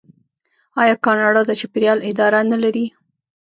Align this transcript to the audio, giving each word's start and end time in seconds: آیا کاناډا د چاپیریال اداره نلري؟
آیا 0.81 0.95
کاناډا 1.05 1.41
د 1.45 1.51
چاپیریال 1.59 1.99
اداره 2.09 2.39
نلري؟ 2.51 2.85